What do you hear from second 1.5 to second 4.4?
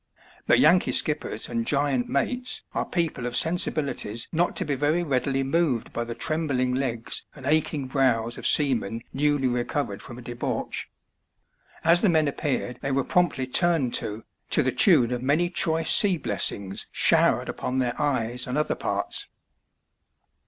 giant mates are people' of sensibilities